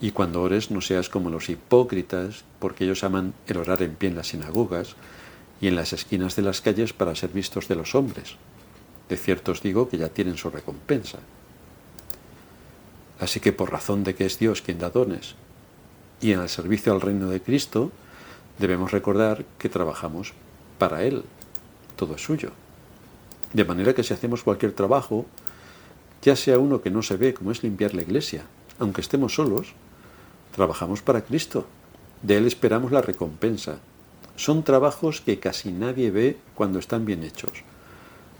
Y 0.00 0.10
cuando 0.10 0.42
ores 0.42 0.70
no 0.70 0.82
seas 0.82 1.08
como 1.08 1.30
los 1.30 1.48
hipócritas, 1.48 2.44
porque 2.58 2.84
ellos 2.84 3.02
aman 3.02 3.32
el 3.46 3.56
orar 3.56 3.82
en 3.82 3.94
pie 3.94 4.10
en 4.10 4.16
las 4.16 4.28
sinagogas 4.28 4.94
y 5.62 5.68
en 5.68 5.76
las 5.76 5.94
esquinas 5.94 6.36
de 6.36 6.42
las 6.42 6.60
calles 6.60 6.92
para 6.92 7.14
ser 7.14 7.30
vistos 7.30 7.66
de 7.66 7.76
los 7.76 7.94
hombres. 7.94 8.36
De 9.08 9.16
cierto 9.16 9.52
os 9.52 9.62
digo 9.62 9.88
que 9.88 9.96
ya 9.96 10.10
tienen 10.10 10.36
su 10.36 10.50
recompensa. 10.50 11.18
Así 13.18 13.40
que 13.40 13.54
por 13.54 13.72
razón 13.72 14.04
de 14.04 14.14
que 14.14 14.26
es 14.26 14.38
Dios 14.38 14.60
quien 14.60 14.78
da 14.78 14.90
dones 14.90 15.34
y 16.20 16.32
en 16.32 16.40
el 16.40 16.48
servicio 16.48 16.92
al 16.92 17.00
reino 17.00 17.28
de 17.28 17.40
Cristo, 17.40 17.92
debemos 18.58 18.92
recordar 18.92 19.44
que 19.58 19.68
trabajamos 19.68 20.32
para 20.78 21.02
Él. 21.02 21.24
Todo 21.96 22.14
es 22.14 22.22
suyo. 22.22 22.50
De 23.52 23.64
manera 23.64 23.94
que 23.94 24.02
si 24.02 24.14
hacemos 24.14 24.42
cualquier 24.42 24.72
trabajo, 24.72 25.26
ya 26.22 26.36
sea 26.36 26.58
uno 26.58 26.82
que 26.82 26.90
no 26.90 27.02
se 27.02 27.16
ve, 27.16 27.34
como 27.34 27.52
es 27.52 27.62
limpiar 27.62 27.94
la 27.94 28.02
iglesia, 28.02 28.44
aunque 28.78 29.00
estemos 29.00 29.34
solos, 29.34 29.74
trabajamos 30.54 31.02
para 31.02 31.24
Cristo. 31.24 31.66
De 32.22 32.36
Él 32.36 32.46
esperamos 32.46 32.92
la 32.92 33.02
recompensa. 33.02 33.78
Son 34.36 34.62
trabajos 34.62 35.20
que 35.20 35.38
casi 35.38 35.72
nadie 35.72 36.10
ve 36.10 36.36
cuando 36.54 36.78
están 36.78 37.04
bien 37.04 37.22
hechos, 37.22 37.64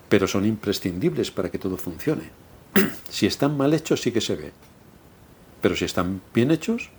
pero 0.09 0.27
son 0.27 0.45
imprescindibles 0.45 1.31
para 1.31 1.51
que 1.51 1.59
todo 1.59 1.77
funcione. 1.77 2.31
si 3.11 3.27
están 3.27 3.57
mal 3.57 3.73
hechos 3.73 4.03
sí 4.03 4.13
que 4.13 4.21
se 4.21 4.37
ve, 4.37 4.53
pero 5.63 5.75
si 5.77 5.85
están 5.87 6.21
bien 6.35 6.51
hechos, 6.51 6.91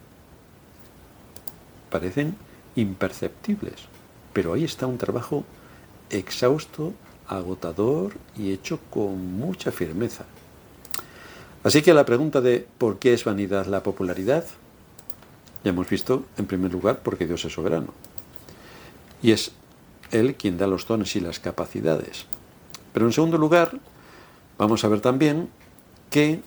parecen 1.89 2.36
imperceptibles. 2.75 3.75
Pero 4.34 4.53
ahí 4.53 4.63
está 4.63 4.88
un 4.88 4.98
trabajo 4.98 5.44
exhausto, 6.10 6.94
agotador 7.27 8.13
y 8.38 8.51
hecho 8.51 8.79
con 8.89 9.38
mucha 9.38 9.72
firmeza. 9.72 10.25
Así 11.63 11.82
que 11.82 11.94
la 11.94 12.06
pregunta 12.06 12.39
de 12.39 12.65
¿por 12.77 13.00
qué 13.00 13.13
es 13.13 13.25
vanidad 13.25 13.65
la 13.65 13.84
popularidad? 13.84 14.46
Ya 15.63 15.72
hemos 15.72 15.89
visto, 15.89 16.24
en 16.38 16.46
primer 16.46 16.72
lugar, 16.72 17.00
porque 17.03 17.27
Dios 17.27 17.44
es 17.46 17.53
soberano. 17.53 17.94
Y 19.22 19.32
es 19.32 19.51
Él 20.12 20.36
quien 20.36 20.58
da 20.58 20.67
los 20.67 20.88
dones 20.88 21.15
y 21.15 21.20
las 21.20 21.39
capacidades. 21.39 22.25
Pero 22.94 23.06
en 23.06 23.13
segundo 23.13 23.38
lugar, 23.38 23.77
vamos 24.58 24.84
a 24.84 24.88
ver 24.88 25.01
también 25.01 25.50
que 26.10 26.39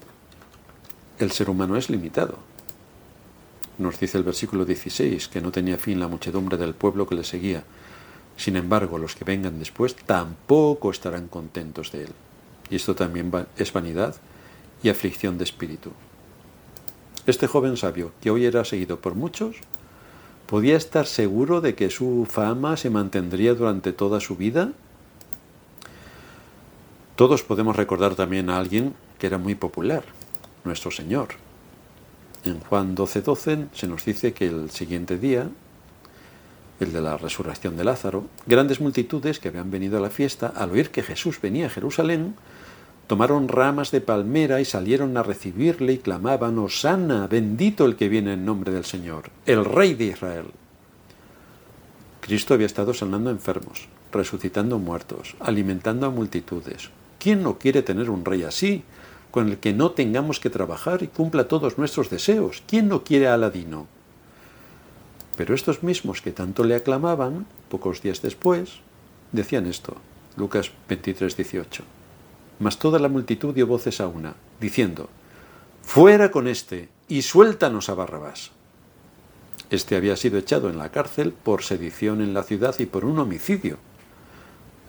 el 1.19 1.31
ser 1.33 1.51
humano 1.51 1.77
es 1.77 1.91
limitado. 1.91 2.39
Nos 3.81 3.99
dice 3.99 4.19
el 4.19 4.25
versículo 4.25 4.67
16 4.67 5.29
que 5.29 5.41
no 5.41 5.51
tenía 5.51 5.79
fin 5.79 5.99
la 5.99 6.07
muchedumbre 6.07 6.59
del 6.59 6.75
pueblo 6.75 7.07
que 7.07 7.15
le 7.15 7.25
seguía. 7.25 7.65
Sin 8.37 8.57
embargo, 8.57 8.99
los 8.99 9.15
que 9.17 9.25
vengan 9.25 9.59
después 9.59 9.97
tampoco 9.97 10.91
estarán 10.91 11.29
contentos 11.29 11.91
de 11.91 12.05
él. 12.05 12.13
Y 12.69 12.77
esto 12.77 12.95
también 12.95 13.33
es 13.57 13.73
vanidad 13.73 14.17
y 14.83 14.91
aflicción 14.91 15.39
de 15.39 15.45
espíritu. 15.45 15.93
Este 17.27 17.47
joven 17.47 17.79
sabio, 17.79 18.13
que 18.21 18.31
hoy 18.31 18.45
era 18.45 18.67
seguido 18.67 19.01
por 19.01 19.15
muchos, 19.15 19.57
¿podía 20.47 20.77
estar 20.77 21.07
seguro 21.07 21.63
de 21.63 21.75
que 21.75 21.89
su 21.89 22.27
fama 22.31 22.77
se 22.77 22.91
mantendría 22.91 23.55
durante 23.55 23.95
toda 23.95 24.21
su 24.21 24.37
vida? 24.37 24.73
Todos 27.17 27.43
podemos 27.43 27.77
recordar 27.77 28.15
también 28.15 28.51
a 28.51 28.59
alguien 28.59 28.93
que 29.19 29.27
era 29.27 29.39
muy 29.39 29.55
popular, 29.55 30.05
nuestro 30.65 30.91
Señor. 30.91 31.29
En 32.45 32.61
Juan 32.61 32.95
12:12 32.95 33.23
12 33.23 33.67
se 33.75 33.87
nos 33.87 34.05
dice 34.05 34.33
que 34.33 34.47
el 34.47 34.71
siguiente 34.71 35.19
día, 35.19 35.49
el 36.81 36.93
de 36.93 37.01
la 37.03 37.19
resurrección 37.19 37.77
de 37.77 37.85
Lázaro, 37.85 38.25
grandes 38.47 38.81
multitudes 38.81 39.39
que 39.39 39.49
habían 39.49 39.71
venido 39.71 39.99
a 39.99 40.01
la 40.01 40.11
fiesta, 40.11 40.53
al 40.57 40.71
oír 40.71 40.91
que 40.91 41.03
Jesús 41.03 41.41
venía 41.41 41.67
a 41.67 41.71
Jerusalén, 41.71 42.35
tomaron 43.07 43.49
ramas 43.49 43.91
de 43.91 44.01
palmera 44.01 44.61
y 44.61 44.65
salieron 44.65 45.17
a 45.17 45.23
recibirle 45.23 45.95
y 45.95 45.99
clamaban, 45.99 46.59
Osana, 46.59 47.27
bendito 47.27 47.85
el 47.85 47.97
que 47.97 48.09
viene 48.09 48.33
en 48.35 48.45
nombre 48.45 48.73
del 48.73 48.85
Señor, 48.85 49.25
el 49.45 49.65
Rey 49.65 49.95
de 49.95 50.05
Israel. 50.05 50.47
Cristo 52.21 52.55
había 52.55 52.67
estado 52.67 52.95
sanando 52.95 53.31
enfermos, 53.31 53.89
resucitando 54.13 54.79
muertos, 54.79 55.35
alimentando 55.41 56.07
a 56.07 56.11
multitudes. 56.11 56.91
¿Quién 57.19 57.43
no 57.43 57.59
quiere 57.59 57.83
tener 57.83 58.09
un 58.09 58.25
rey 58.25 58.45
así? 58.45 58.85
Con 59.31 59.49
el 59.49 59.59
que 59.59 59.73
no 59.73 59.93
tengamos 59.93 60.41
que 60.41 60.51
trabajar 60.51 61.03
y 61.03 61.09
cumpla 61.09 61.49
todos 61.49 61.79
nuestros 61.79 62.11
deseos. 62.11 62.63
¿Quién 62.67 62.89
no 62.89 63.05
quiere 63.05 63.29
a 63.29 63.35
Aladino? 63.35 63.87
Pero 65.37 65.55
estos 65.55 65.83
mismos 65.83 66.21
que 66.21 66.33
tanto 66.33 66.65
le 66.65 66.75
aclamaban, 66.75 67.47
pocos 67.69 68.03
días 68.03 68.23
después, 68.23 68.81
decían 69.33 69.67
esto, 69.67 69.97
Lucas 70.37 70.73
23, 70.89 71.37
18. 71.37 71.85
Mas 72.59 72.79
toda 72.79 72.99
la 72.99 73.09
multitud 73.09 73.55
dio 73.55 73.67
voces 73.67 74.01
a 74.01 74.09
una, 74.09 74.35
diciendo, 74.61 75.09
Fuera 75.83 76.31
con 76.31 76.47
este 76.47 76.89
y 77.09 77.23
suéltanos 77.23 77.89
a 77.89 77.95
Barrabás. 77.95 78.51
Este 79.71 79.97
había 79.97 80.17
sido 80.17 80.39
echado 80.39 80.69
en 80.69 80.79
la 80.79 80.91
cárcel 80.91 81.33
por 81.33 81.63
sedición 81.63 82.21
en 82.21 82.35
la 82.35 82.43
ciudad 82.43 82.75
y 82.79 82.87
por 82.87 83.05
un 83.05 83.19
homicidio. 83.19 83.79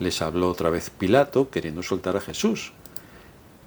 Les 0.00 0.20
habló 0.20 0.50
otra 0.50 0.70
vez 0.70 0.90
Pilato 0.90 1.50
queriendo 1.50 1.82
soltar 1.82 2.16
a 2.16 2.20
Jesús, 2.20 2.72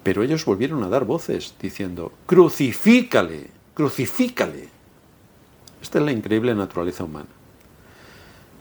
pero 0.06 0.22
ellos 0.22 0.44
volvieron 0.44 0.84
a 0.84 0.88
dar 0.88 1.04
voces 1.04 1.56
diciendo, 1.60 2.12
crucifícale, 2.26 3.48
crucifícale. 3.74 4.68
Esta 5.82 5.98
es 5.98 6.04
la 6.04 6.12
increíble 6.12 6.54
naturaleza 6.54 7.02
humana. 7.02 7.26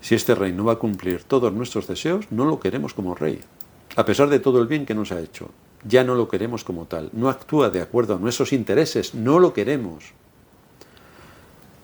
Si 0.02 0.16
este 0.16 0.34
rey 0.34 0.54
no 0.54 0.66
va 0.66 0.74
a 0.74 0.80
cumplir 0.80 1.24
todos 1.24 1.54
nuestros 1.54 1.86
deseos, 1.86 2.25
no 2.32 2.46
lo 2.46 2.60
queremos 2.60 2.96
como 2.96 3.14
rey. 3.14 3.42
A 3.96 4.06
pesar 4.06 4.28
de 4.30 4.40
todo 4.40 4.60
el 4.60 4.66
bien 4.66 4.88
que 4.88 4.96
nos 4.96 5.12
ha 5.12 5.22
hecho, 5.22 5.52
ya 5.88 6.04
no 6.04 6.16
lo 6.16 6.28
queremos 6.30 6.64
como 6.64 6.86
tal. 6.86 7.12
No 7.14 7.30
actúa 7.30 7.70
de 7.70 7.82
acuerdo 7.84 8.16
a 8.16 8.20
nuestros 8.20 8.52
intereses, 8.52 9.14
no 9.14 9.38
lo 9.38 9.54
queremos. 9.54 10.14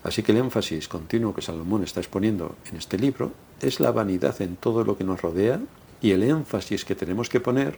Así 0.03 0.23
que 0.23 0.31
el 0.31 0.39
énfasis 0.39 0.87
continuo 0.87 1.35
que 1.35 1.43
Salomón 1.43 1.83
está 1.83 1.99
exponiendo 1.99 2.55
en 2.67 2.77
este 2.77 2.97
libro 2.97 3.31
es 3.61 3.79
la 3.79 3.91
vanidad 3.91 4.41
en 4.41 4.55
todo 4.55 4.83
lo 4.83 4.97
que 4.97 5.03
nos 5.03 5.21
rodea 5.21 5.59
y 6.01 6.13
el 6.13 6.23
énfasis 6.23 6.83
que 6.83 6.95
tenemos 6.95 7.29
que 7.29 7.39
poner 7.39 7.77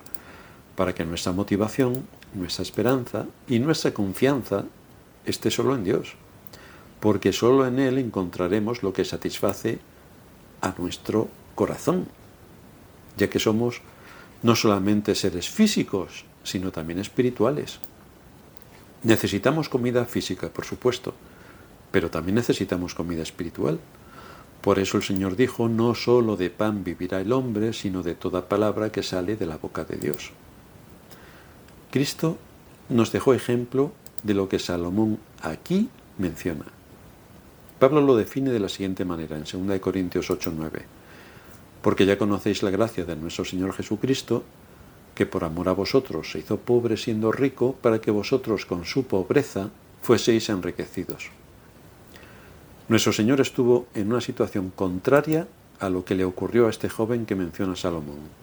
para 0.76 0.94
que 0.94 1.06
nuestra 1.06 1.32
motivación, 1.32 2.06
nuestra 2.34 2.64
esperanza 2.64 3.26
y 3.48 3.60
nuestra 3.60 3.94
confianza 3.94 4.66
esté 5.26 5.52
solo 5.52 5.76
en 5.76 5.84
Dios, 5.84 6.16
porque 7.00 7.34
solo 7.34 7.68
en 7.68 7.80
Él 7.80 7.98
encontraremos 7.98 8.84
lo 8.84 8.94
que 8.94 9.06
satisface 9.06 9.80
a 10.62 10.74
nuestro 10.78 11.30
corazón, 11.56 12.08
ya 13.18 13.30
que 13.30 13.40
somos 13.40 13.82
no 14.42 14.56
solamente 14.56 15.16
seres 15.16 15.50
físicos, 15.50 16.26
sino 16.44 16.72
también 16.72 17.00
espirituales. 17.00 17.80
Necesitamos 19.04 19.70
comida 19.70 20.06
física, 20.06 20.50
por 20.50 20.66
supuesto, 20.66 21.14
pero 21.92 22.10
también 22.10 22.36
necesitamos 22.36 22.96
comida 22.96 23.22
espiritual. 23.22 23.80
Por 24.62 24.80
eso 24.80 24.98
el 24.98 25.04
Señor 25.04 25.36
dijo, 25.36 25.68
no 25.68 25.94
solo 25.94 26.38
de 26.38 26.50
pan 26.50 26.84
vivirá 26.84 27.20
el 27.20 27.34
hombre, 27.34 27.74
sino 27.74 28.02
de 28.02 28.16
toda 28.16 28.48
palabra 28.48 28.92
que 28.92 29.04
sale 29.04 29.36
de 29.36 29.46
la 29.46 29.58
boca 29.58 29.84
de 29.84 29.98
Dios. 29.98 30.32
Cristo 31.94 32.40
nos 32.90 33.12
dejó 33.12 33.36
ejemplo 33.36 33.92
de 34.24 34.34
lo 34.34 34.50
que 34.50 34.58
Salomón 34.58 35.20
aquí 35.44 35.90
menciona. 36.18 36.66
Pablo 37.78 38.02
lo 38.02 38.16
define 38.16 38.50
de 38.50 38.60
la 38.60 38.68
siguiente 38.68 39.06
manera 39.06 39.38
en 39.38 39.44
2 39.44 39.80
Corintios 39.80 40.32
8:9. 40.32 40.86
Porque 41.84 42.08
ya 42.08 42.18
conocéis 42.18 42.64
la 42.64 42.72
gracia 42.72 43.06
de 43.06 43.16
nuestro 43.16 43.46
Señor 43.46 43.74
Jesucristo, 43.74 44.44
que 45.14 45.28
por 45.28 45.44
amor 45.44 45.70
a 45.70 45.74
vosotros 45.74 46.32
se 46.32 46.40
hizo 46.40 46.58
pobre 46.58 46.98
siendo 46.98 47.32
rico, 47.32 47.76
para 47.80 48.02
que 48.02 48.10
vosotros 48.10 48.66
con 48.66 48.86
su 48.86 49.06
pobreza 49.06 49.70
fueseis 50.02 50.50
enriquecidos. 50.50 51.30
Nuestro 52.90 53.14
Señor 53.14 53.40
estuvo 53.40 53.86
en 53.94 54.12
una 54.12 54.22
situación 54.22 54.72
contraria 54.76 55.48
a 55.80 55.90
lo 55.92 56.04
que 56.04 56.16
le 56.16 56.26
ocurrió 56.26 56.66
a 56.66 56.72
este 56.72 56.90
joven 56.90 57.28
que 57.28 57.36
menciona 57.36 57.76
Salomón. 57.76 58.43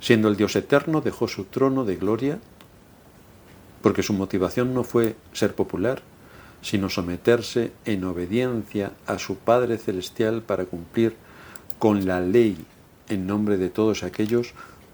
Siendo 0.00 0.28
el 0.28 0.36
Dios 0.36 0.56
eterno, 0.56 1.00
dejó 1.00 1.28
su 1.28 1.44
trono 1.44 1.84
de 1.84 1.96
gloria 1.96 2.38
porque 3.82 4.02
su 4.02 4.12
motivación 4.12 4.74
no 4.74 4.84
fue 4.84 5.16
ser 5.32 5.54
popular, 5.54 6.02
sino 6.62 6.88
someterse 6.88 7.72
en 7.84 8.04
obediencia 8.04 8.92
a 9.06 9.18
su 9.18 9.36
Padre 9.36 9.78
Celestial 9.78 10.42
para 10.42 10.66
cumplir 10.66 11.14
con 11.78 12.06
la 12.06 12.20
ley 12.20 12.58
en 13.08 13.26
nombre 13.26 13.56
de 13.56 13.70
todos 13.70 14.02
aquellos 14.02 14.52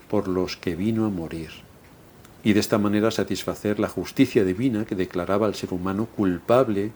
por 0.08 0.28
los 0.28 0.56
que 0.56 0.76
vino 0.76 1.04
a 1.04 1.10
morir, 1.10 1.50
y 2.44 2.52
de 2.52 2.60
esta 2.60 2.78
manera 2.78 3.10
satisfacer 3.10 3.80
la 3.80 3.88
justicia 3.88 4.44
divina 4.44 4.84
que 4.84 4.94
declaraba 4.94 5.46
al 5.46 5.56
ser 5.56 5.72
humano 5.72 6.06
culpable 6.06 6.92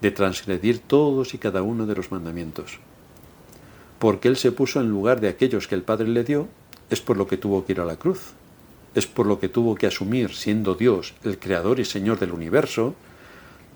de 0.00 0.10
transgredir 0.10 0.80
todos 0.80 1.34
y 1.34 1.38
cada 1.38 1.62
uno 1.62 1.86
de 1.86 1.94
los 1.94 2.10
mandamientos. 2.10 2.80
Porque 4.00 4.26
Él 4.26 4.36
se 4.36 4.50
puso 4.50 4.80
en 4.80 4.88
lugar 4.88 5.20
de 5.20 5.28
aquellos 5.28 5.68
que 5.68 5.76
el 5.76 5.82
Padre 5.82 6.08
le 6.08 6.24
dio, 6.24 6.48
es 6.92 7.00
por 7.00 7.16
lo 7.16 7.26
que 7.26 7.38
tuvo 7.38 7.64
que 7.64 7.72
ir 7.72 7.80
a 7.80 7.86
la 7.86 7.96
cruz, 7.96 8.34
es 8.94 9.06
por 9.06 9.26
lo 9.26 9.40
que 9.40 9.48
tuvo 9.48 9.74
que 9.76 9.86
asumir, 9.86 10.34
siendo 10.34 10.74
Dios 10.74 11.14
el 11.24 11.38
Creador 11.38 11.80
y 11.80 11.86
Señor 11.86 12.18
del 12.18 12.32
universo, 12.32 12.94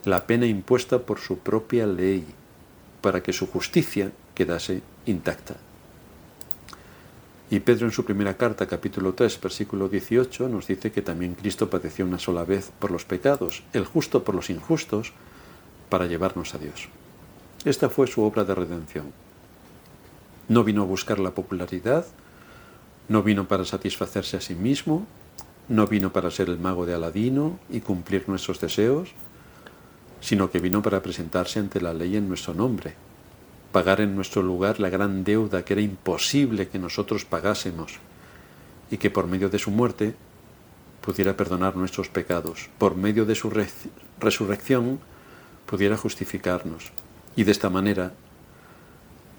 la 0.05 0.27
pena 0.27 0.45
impuesta 0.45 0.99
por 0.99 1.19
su 1.19 1.39
propia 1.39 1.87
ley, 1.87 2.27
para 3.01 3.23
que 3.23 3.33
su 3.33 3.47
justicia 3.47 4.13
quedase 4.35 4.83
intacta. 5.07 5.57
Y 7.49 7.61
Pedro 7.61 7.87
en 7.87 7.93
su 7.93 8.05
primera 8.05 8.37
carta, 8.37 8.67
capítulo 8.67 9.15
3, 9.15 9.41
versículo 9.41 9.89
18, 9.89 10.51
nos 10.51 10.67
dice 10.67 10.93
que 10.93 11.01
también 11.01 11.37
Cristo 11.37 11.71
padeció 11.71 12.05
una 12.05 12.19
sola 12.19 12.45
vez 12.45 12.71
por 12.79 12.91
los 12.91 13.07
pecados, 13.07 13.63
el 13.73 13.87
justo 13.87 14.25
por 14.25 14.35
los 14.35 14.51
injustos, 14.51 15.15
para 15.89 16.05
llevarnos 16.05 16.55
a 16.55 16.59
Dios. 16.59 16.89
Esta 17.65 17.89
fue 17.89 18.09
su 18.09 18.23
obra 18.23 18.45
de 18.45 18.55
redención. 18.55 19.07
No 20.49 20.65
vino 20.65 20.83
a 20.83 20.87
buscar 20.87 21.19
la 21.19 21.31
popularidad, 21.31 22.05
no 23.09 23.23
vino 23.23 23.49
para 23.49 23.65
satisfacerse 23.65 24.37
a 24.37 24.41
sí 24.41 24.55
mismo, 24.55 25.07
no 25.69 25.87
vino 25.87 26.13
para 26.13 26.31
ser 26.31 26.49
el 26.49 26.59
mago 26.59 26.87
de 26.87 26.95
Aladino 26.95 27.59
y 27.71 27.81
cumplir 27.81 28.29
nuestros 28.29 28.61
deseos, 28.61 29.11
sino 30.21 30.51
que 30.51 30.61
vino 30.61 30.83
para 30.83 31.03
presentarse 31.03 31.59
ante 31.59 31.81
la 31.81 31.95
ley 31.95 32.17
en 32.17 32.29
nuestro 32.29 32.55
nombre, 32.55 32.95
pagar 33.73 34.01
en 34.01 34.15
nuestro 34.15 34.43
lugar 34.43 34.81
la 34.81 34.91
gran 34.91 35.25
deuda 35.25 35.65
que 35.65 35.75
era 35.75 35.83
imposible 35.83 36.69
que 36.69 36.79
nosotros 36.79 37.25
pagásemos, 37.25 37.99
y 38.91 38.99
que 38.99 39.11
por 39.11 39.27
medio 39.27 39.49
de 39.49 39.59
su 39.59 39.71
muerte 39.71 40.15
pudiera 41.01 41.37
perdonar 41.37 41.77
nuestros 41.77 42.09
pecados, 42.09 42.69
por 42.79 42.97
medio 42.97 43.25
de 43.25 43.35
su 43.35 43.53
resurrección 44.21 45.01
pudiera 45.67 45.97
justificarnos, 45.97 46.93
y 47.35 47.45
de 47.45 47.53
esta 47.53 47.71
manera 47.71 48.13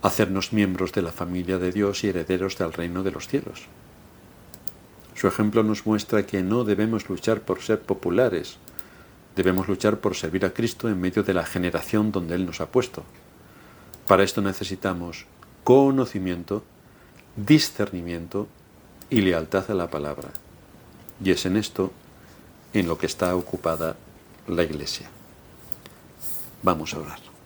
hacernos 0.01 0.54
miembros 0.54 0.92
de 0.92 1.01
la 1.01 1.12
familia 1.12 1.58
de 1.58 1.72
Dios 1.72 2.04
y 2.04 2.10
herederos 2.10 2.58
del 2.58 2.74
reino 2.74 3.04
de 3.04 3.12
los 3.12 3.27
cielos. 3.27 3.63
Su 5.16 5.27
ejemplo 5.27 5.63
nos 5.63 5.86
muestra 5.86 6.25
que 6.25 6.44
no 6.44 6.63
debemos 6.63 7.10
luchar 7.10 7.42
por 7.42 7.62
ser 7.62 7.82
populares, 7.82 8.60
Debemos 9.38 9.68
luchar 9.68 10.00
por 10.00 10.16
servir 10.16 10.46
a 10.46 10.50
Cristo 10.50 10.89
en 10.89 11.00
medio 11.00 11.22
de 11.22 11.32
la 11.32 11.46
generación 11.46 12.12
donde 12.12 12.34
Él 12.34 12.48
nos 12.48 12.60
ha 12.60 12.66
puesto. 12.66 13.04
Para 14.08 14.24
esto 14.24 14.42
necesitamos 14.42 15.27
conocimiento, 15.63 16.63
discernimiento 17.36 18.48
y 19.12 19.22
lealtad 19.22 19.70
a 19.70 19.75
la 19.75 19.92
palabra. 19.92 20.30
Y 21.24 21.30
es 21.30 21.46
en 21.46 21.56
esto 21.56 21.94
en 22.74 22.88
lo 22.88 22.98
que 22.98 23.06
está 23.06 23.36
ocupada 23.36 23.96
la 24.48 24.63
Iglesia. 24.63 25.08
Vamos 26.63 26.96
a 26.96 27.00
orar. 27.00 27.37